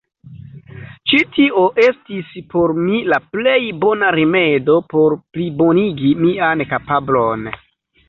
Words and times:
Ĉi 1.11 1.19
tio 1.35 1.65
estis 1.83 2.31
por 2.55 2.73
mi 2.79 3.03
la 3.15 3.21
plej 3.37 3.61
bona 3.85 4.11
rimedo 4.19 4.81
por 4.97 5.19
plibonigi 5.37 6.19
mian 6.27 6.69
kapablon. 6.75 7.51